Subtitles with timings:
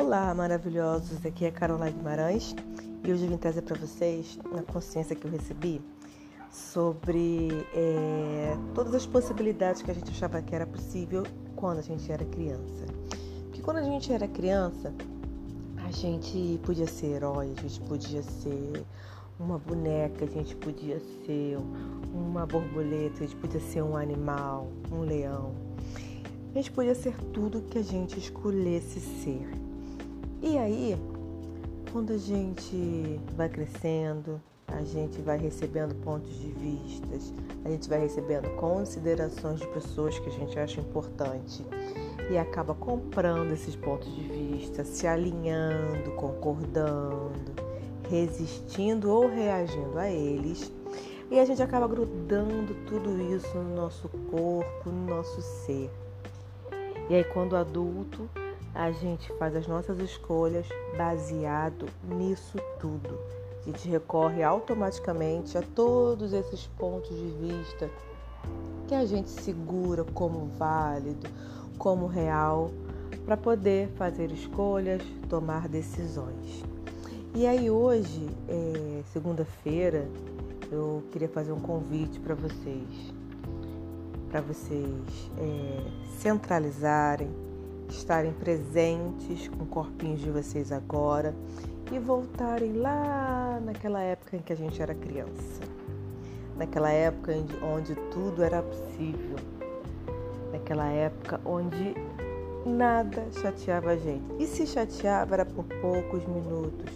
[0.00, 1.26] Olá, maravilhosos!
[1.26, 2.56] Aqui é Caroline Guimarães
[3.04, 5.78] e hoje eu vim trazer para vocês uma consciência que eu recebi
[6.50, 11.22] sobre é, todas as possibilidades que a gente achava que era possível
[11.54, 12.86] quando a gente era criança.
[13.44, 14.90] Porque quando a gente era criança,
[15.86, 18.82] a gente podia ser herói, a gente podia ser
[19.38, 21.58] uma boneca, a gente podia ser
[22.14, 25.52] uma borboleta, a gente podia ser um animal, um leão.
[26.52, 29.46] A gente podia ser tudo que a gente escolhesse ser.
[30.42, 30.96] E aí,
[31.92, 38.00] quando a gente vai crescendo, a gente vai recebendo pontos de vistas, a gente vai
[38.00, 41.62] recebendo considerações de pessoas que a gente acha importante
[42.30, 47.52] e acaba comprando esses pontos de vista, se alinhando, concordando,
[48.08, 50.72] resistindo ou reagindo a eles.
[51.30, 55.90] E a gente acaba grudando tudo isso no nosso corpo, no nosso ser.
[57.10, 58.28] E aí, quando adulto,
[58.74, 63.18] a gente faz as nossas escolhas baseado nisso tudo.
[63.60, 67.90] A gente recorre automaticamente a todos esses pontos de vista
[68.86, 71.28] que a gente segura como válido,
[71.78, 72.70] como real,
[73.24, 76.64] para poder fazer escolhas, tomar decisões.
[77.34, 80.08] E aí hoje, é, segunda-feira,
[80.72, 83.12] eu queria fazer um convite para vocês,
[84.30, 85.84] para vocês é,
[86.18, 87.30] centralizarem
[87.94, 91.34] estarem presentes com corpinhos de vocês agora
[91.92, 95.60] e voltarem lá naquela época em que a gente era criança.
[96.56, 99.36] Naquela época onde tudo era possível.
[100.52, 101.94] Naquela época onde
[102.64, 104.24] nada chateava a gente.
[104.38, 106.90] E se chateava era por poucos minutos.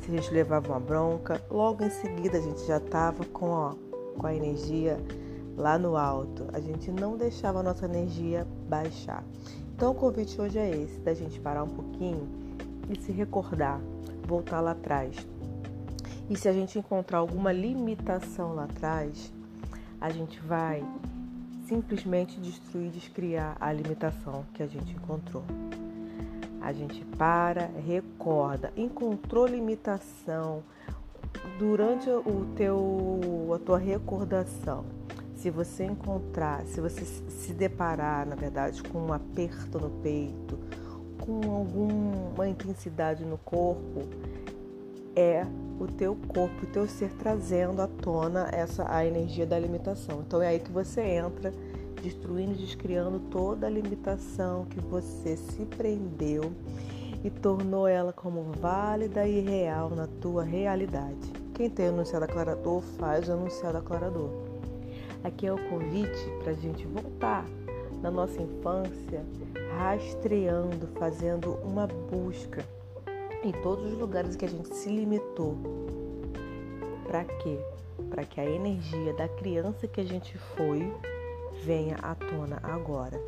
[0.00, 3.74] Se a gente levava uma bronca, logo em seguida a gente já estava com, ó,
[4.16, 4.98] com a energia
[5.56, 6.46] lá no alto.
[6.52, 9.22] A gente não deixava a nossa energia baixar.
[9.80, 12.28] Então o convite hoje é esse, da gente parar um pouquinho
[12.90, 13.80] e se recordar,
[14.28, 15.16] voltar lá atrás.
[16.28, 19.32] E se a gente encontrar alguma limitação lá atrás,
[19.98, 20.84] a gente vai
[21.66, 25.44] simplesmente destruir, descriar a limitação que a gente encontrou.
[26.60, 30.62] A gente para, recorda, encontrou limitação
[31.58, 34.99] durante o teu a tua recordação
[35.40, 40.58] se você encontrar, se você se deparar, na verdade, com um aperto no peito,
[41.18, 44.02] com alguma intensidade no corpo,
[45.16, 45.46] é
[45.78, 50.22] o teu corpo, o teu ser trazendo à tona essa a energia da limitação.
[50.26, 51.54] Então é aí que você entra,
[52.02, 56.52] destruindo, descriando toda a limitação que você se prendeu
[57.24, 61.32] e tornou ela como válida e real na tua realidade.
[61.54, 64.49] Quem tem o enunciado aclarador faz o enunciado aclarador.
[65.22, 67.44] Aqui é o convite para a gente voltar
[68.00, 69.24] na nossa infância,
[69.76, 72.64] rastreando, fazendo uma busca
[73.44, 75.56] em todos os lugares que a gente se limitou.
[77.06, 77.58] Para quê?
[78.08, 80.90] Para que a energia da criança que a gente foi
[81.64, 83.20] venha à tona agora.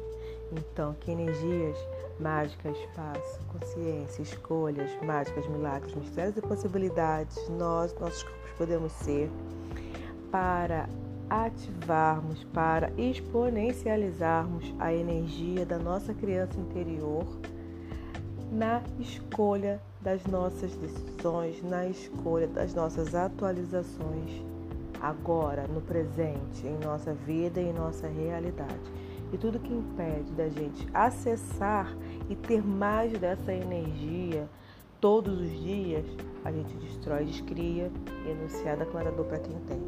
[0.50, 1.76] Então, que energias
[2.18, 9.30] mágicas, espaço, consciência, escolhas, mágicas, milagres, mistérios e possibilidades nós, nossos corpos podemos ser
[10.30, 10.88] para
[11.32, 17.26] ativarmos, para exponencializarmos a energia da nossa criança interior
[18.50, 24.42] na escolha das nossas decisões, na escolha das nossas atualizações
[25.00, 28.92] agora, no presente, em nossa vida e em nossa realidade.
[29.32, 31.96] E tudo que impede da gente acessar
[32.28, 34.46] e ter mais dessa energia
[35.00, 36.04] todos os dias,
[36.44, 37.90] a gente destrói, descria
[38.26, 39.80] e enunciar declarador para quem tem.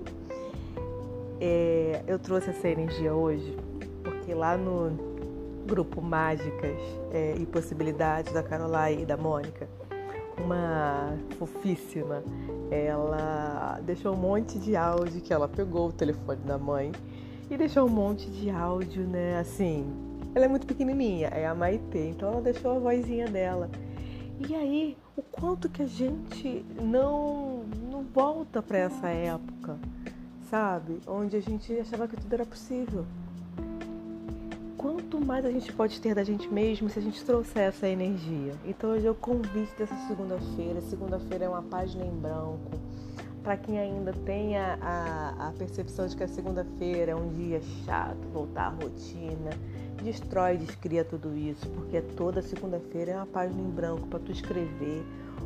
[1.41, 3.57] É, eu trouxe essa energia hoje
[4.03, 5.15] porque lá no
[5.67, 6.79] grupo Mágicas
[7.13, 9.69] é, e Possibilidades da Caroline e da Mônica,
[10.43, 12.23] uma fofíssima,
[12.71, 16.93] ela deixou um monte de áudio que ela pegou o telefone da mãe
[17.51, 19.39] e deixou um monte de áudio, né?
[19.39, 19.87] Assim,
[20.35, 23.71] ela é muito pequenininha, é a Maitê, então ela deixou a vozinha dela.
[24.49, 29.79] E aí, o quanto que a gente não, não volta para essa época,
[30.51, 31.01] sabe?
[31.07, 33.05] Onde a gente achava que tudo era possível.
[34.77, 38.55] Quanto mais a gente pode ter da gente mesmo se a gente trouxer essa energia.
[38.65, 40.81] Então hoje é o convite dessa segunda-feira.
[40.83, 42.71] Segunda-feira é uma página em branco.
[43.43, 47.61] Para quem ainda tem a, a, a percepção de que a segunda-feira é um dia
[47.85, 49.51] chato, voltar à rotina,
[50.03, 55.05] destrói, descria tudo isso, porque toda segunda-feira é uma página em branco para tu escrever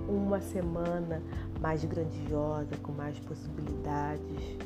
[0.08, 1.20] uma semana
[1.60, 4.58] mais grandiosa, com mais possibilidades,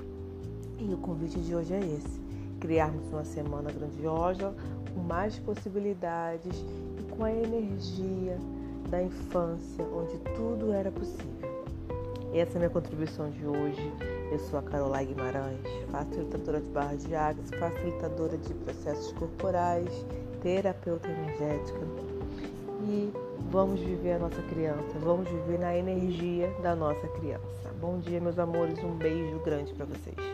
[0.89, 2.21] e o convite de hoje é esse:
[2.61, 4.55] criarmos uma semana grandiosa,
[4.93, 6.65] com mais possibilidades
[6.99, 8.37] e com a energia
[8.91, 11.53] da infância, onde tudo era possível.
[12.35, 13.93] Essa é a minha contribuição de hoje.
[14.31, 20.07] Eu sou a Caroline Guimarães, facilitadora de barras de águas, facilitadora de processos corporais,
[20.43, 21.81] terapeuta energética.
[22.89, 23.13] E
[23.51, 27.71] vamos viver a nossa criança, vamos viver na energia da nossa criança.
[27.79, 30.32] Bom dia, meus amores, um beijo grande para vocês.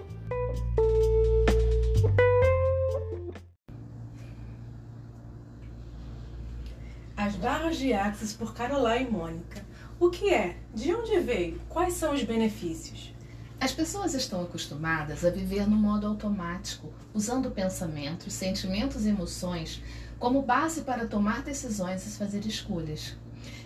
[7.76, 9.64] De Axis por Caroline e Mônica.
[10.00, 10.56] O que é?
[10.74, 11.60] De onde veio?
[11.68, 13.12] Quais são os benefícios?
[13.60, 19.82] As pessoas estão acostumadas a viver no modo automático, usando pensamentos, sentimentos e emoções
[20.18, 23.16] como base para tomar decisões e fazer escolhas.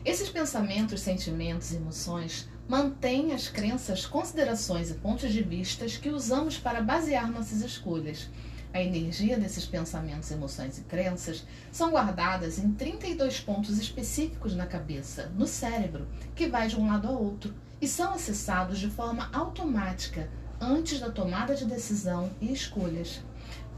[0.04, 6.58] Esses pensamentos, sentimentos e emoções mantêm as crenças, considerações e pontos de vista que usamos
[6.58, 8.28] para basear nossas escolhas
[8.72, 15.30] a energia desses pensamentos, emoções e crenças são guardadas em 32 pontos específicos na cabeça,
[15.36, 20.30] no cérebro, que vai de um lado ao outro e são acessados de forma automática
[20.60, 23.20] antes da tomada de decisão e escolhas.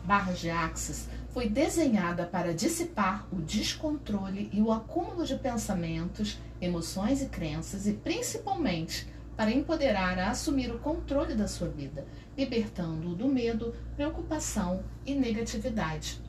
[0.05, 7.23] Barras de Axis foi desenhada para dissipar o descontrole e o acúmulo de pensamentos, emoções
[7.23, 13.28] e crenças e principalmente para empoderar a assumir o controle da sua vida, libertando-o do
[13.28, 16.22] medo, preocupação e negatividade.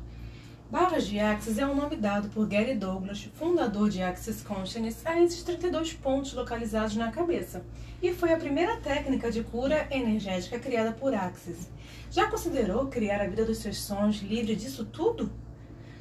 [0.69, 5.21] Barras de Axis é um nome dado por Gary Douglas, fundador de Axis Consciousness, a
[5.21, 7.63] esses 32 pontos localizados na cabeça,
[8.01, 11.69] e foi a primeira técnica de cura energética criada por Axis.
[12.09, 15.31] Já considerou criar a vida dos seus sonhos livre disso tudo?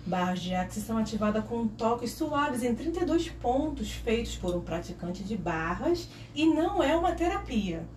[0.06, 5.24] Barras de axis são ativadas com toques suaves em 32 pontos feitos por um praticante
[5.24, 7.88] de barras e não é uma terapia.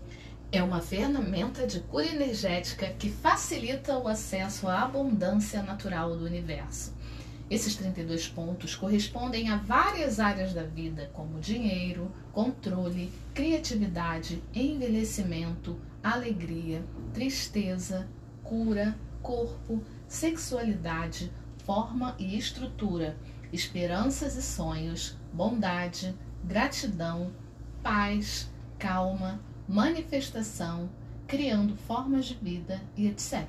[0.49, 6.95] É uma ferramenta de cura energética que facilita o acesso à abundância natural do universo.
[7.49, 16.81] Esses 32 pontos correspondem a várias áreas da vida, como dinheiro, controle, criatividade, envelhecimento, alegria,
[17.13, 18.07] tristeza,
[18.43, 21.29] cura, corpo, sexualidade,
[21.67, 23.17] forma e estrutura,
[23.51, 27.33] esperanças e sonhos, bondade, gratidão,
[27.83, 28.49] paz,
[28.79, 30.89] calma, manifestação,
[31.27, 33.45] criando formas de vida e etc.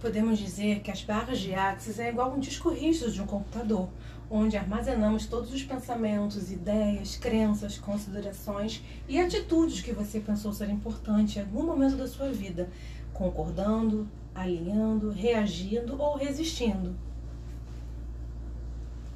[0.00, 3.90] Podemos dizer que as barras de Axis é igual um disco rígido de um computador,
[4.30, 11.38] onde armazenamos todos os pensamentos, ideias, crenças, considerações e atitudes que você pensou ser importante
[11.38, 12.70] em algum momento da sua vida,
[13.12, 16.96] concordando, alinhando, reagindo ou resistindo.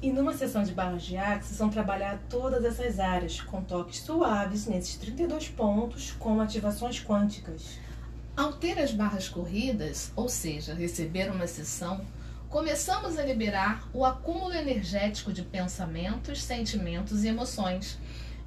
[0.01, 4.65] E numa sessão de barras de axis são trabalhadas todas essas áreas, com toques suaves
[4.65, 7.77] nesses 32 pontos, com ativações quânticas.
[8.35, 11.99] Ao ter as barras corridas, ou seja, receber uma sessão,
[12.47, 17.99] começamos a liberar o acúmulo energético de pensamentos, sentimentos e emoções.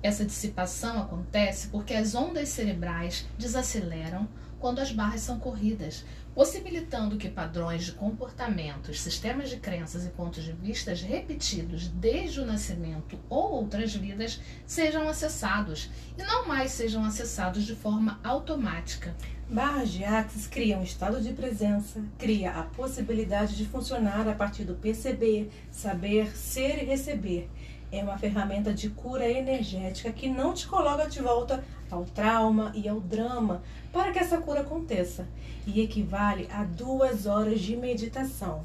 [0.03, 4.27] Essa dissipação acontece porque as ondas cerebrais desaceleram
[4.63, 6.05] quando as barras são corridas,
[6.37, 12.47] possibilitando que padrões de comportamentos, sistemas de crenças e pontos de vista repetidos desde o
[12.47, 19.13] nascimento ou outras vidas sejam acessados e não mais sejam acessados de forma automática.
[19.51, 24.63] Barras de Axis cria um estado de presença, cria a possibilidade de funcionar a partir
[24.63, 27.51] do perceber, saber, ser e receber.
[27.93, 32.89] É uma ferramenta de cura energética que não te coloca de volta ao trauma e
[32.89, 35.29] ao drama para que essa cura aconteça
[35.67, 38.65] e equivale a duas horas de meditação.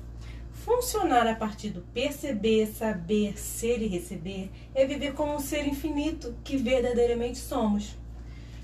[0.53, 6.33] Funcionar a partir do perceber, saber, ser e receber é viver como um ser infinito
[6.41, 7.97] que verdadeiramente somos.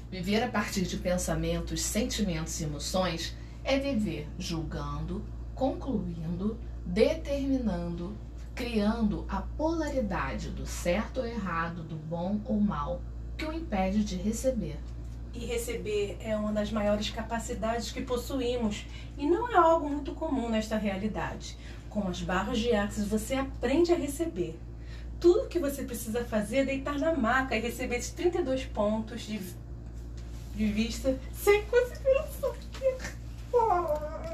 [0.09, 8.15] Viver a partir de pensamentos, sentimentos e emoções é viver julgando, concluindo, determinando,
[8.55, 13.01] criando a polaridade do certo ou errado, do bom ou mal,
[13.37, 14.77] que o impede de receber.
[15.33, 18.85] E receber é uma das maiores capacidades que possuímos
[19.17, 21.57] e não é algo muito comum nesta realidade.
[21.89, 24.59] Com as barras de axis você aprende a receber.
[25.19, 29.39] Tudo que você precisa fazer é deitar na maca e receber esses 32 pontos de,
[30.55, 32.12] de vista sem conseguir.